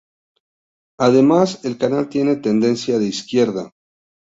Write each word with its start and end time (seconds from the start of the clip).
Además, 0.97 1.63
el 1.63 1.77
canal 1.77 2.09
tiene 2.09 2.35
tendencia 2.37 2.97
de 2.97 3.05
izquierda. 3.05 3.69